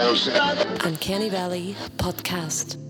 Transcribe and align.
Uncanny 0.00 1.28
Valley 1.28 1.76
podcast. 1.98 2.89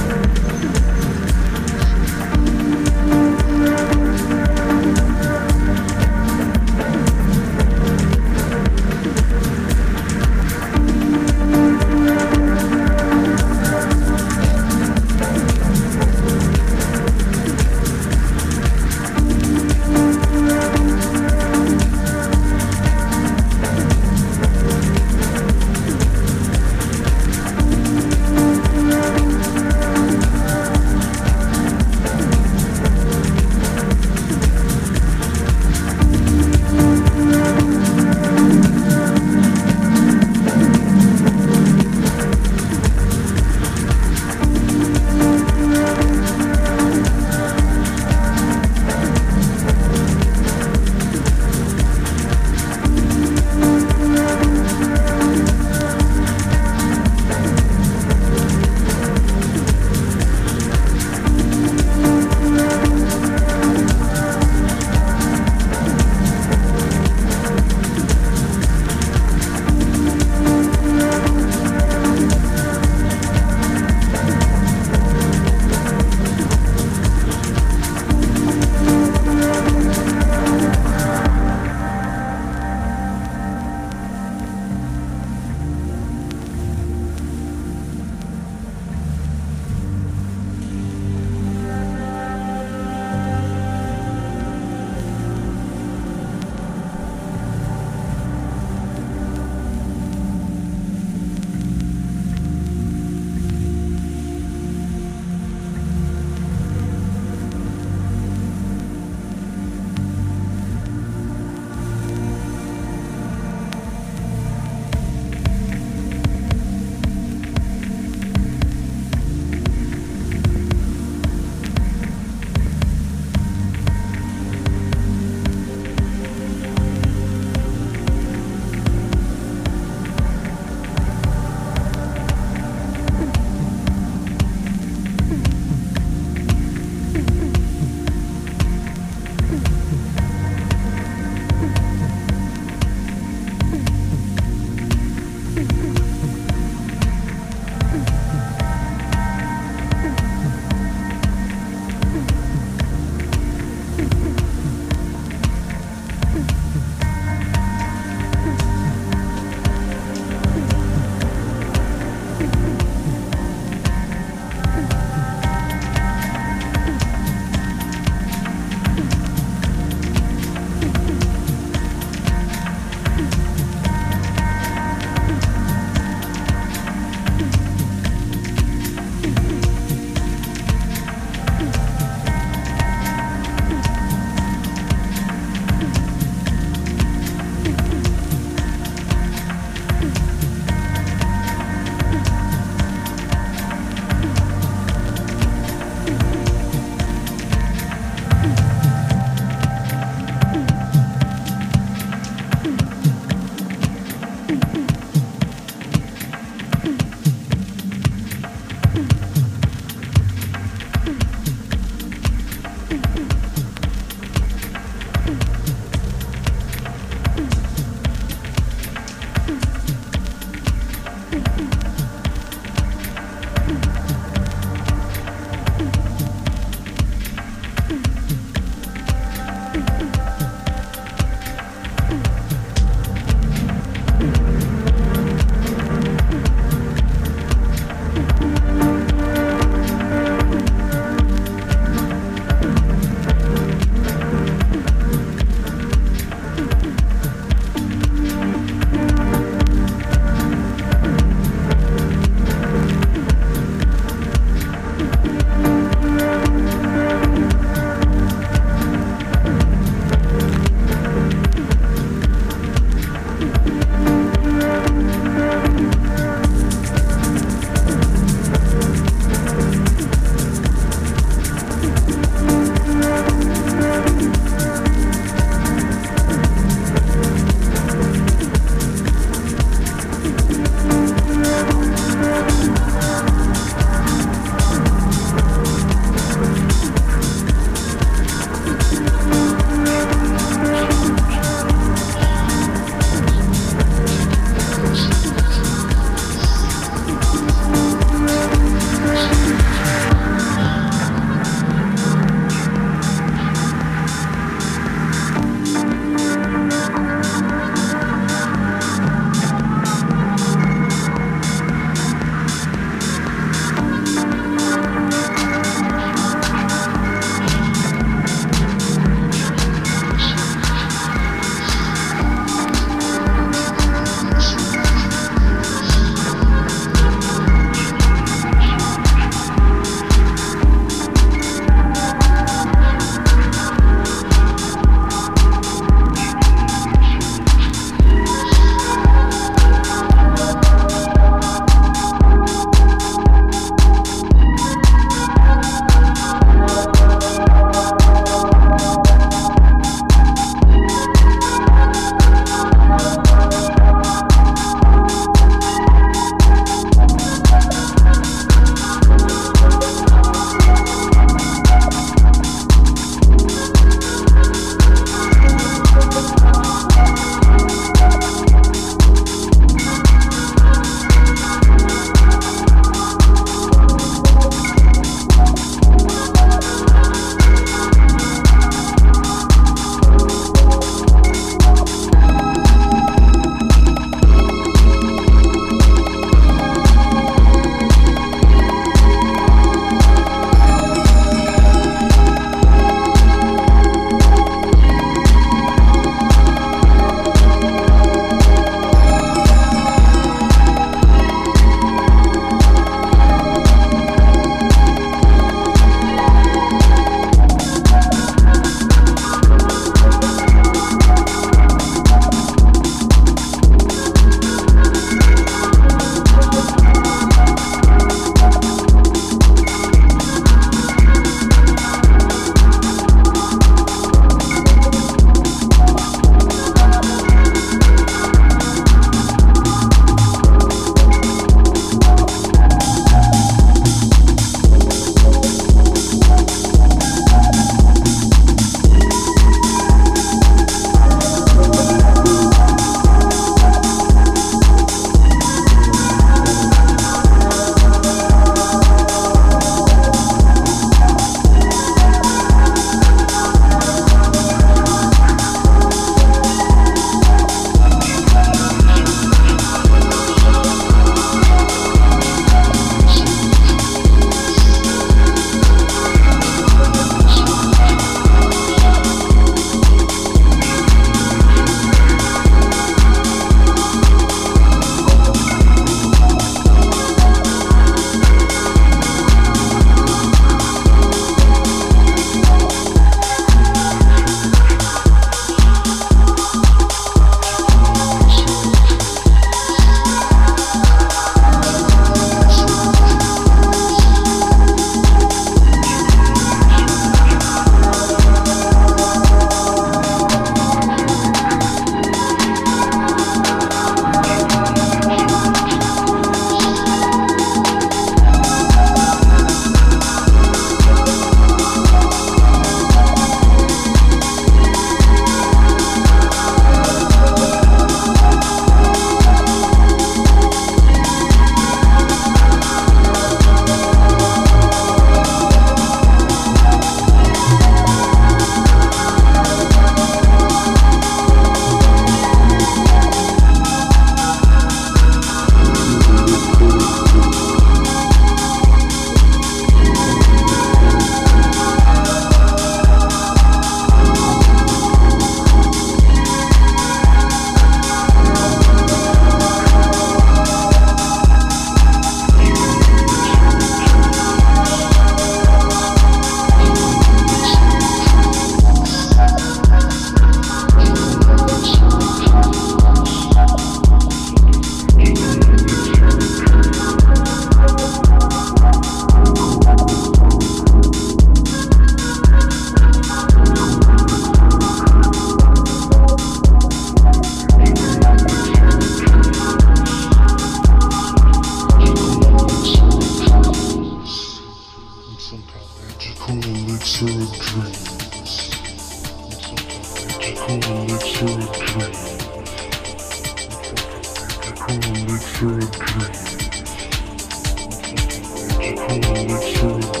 You 598.91 598.99
you. 598.99 600.00